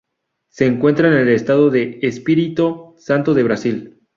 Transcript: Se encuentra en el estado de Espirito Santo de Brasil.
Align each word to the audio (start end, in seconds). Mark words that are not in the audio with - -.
Se 0.49 0.65
encuentra 0.65 1.09
en 1.09 1.13
el 1.13 1.29
estado 1.29 1.69
de 1.69 1.99
Espirito 2.01 2.95
Santo 2.97 3.35
de 3.35 3.43
Brasil. 3.43 4.01